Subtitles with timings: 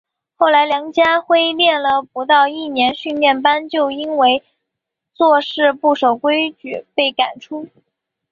[0.35, 4.43] 后来梁家辉念了不到一年训练班就因为
[5.13, 7.69] 做事不守规矩被赶出。